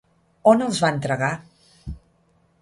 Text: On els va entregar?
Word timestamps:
On 0.51 0.63
els 0.67 0.79
va 0.85 0.89
entregar? 0.95 1.29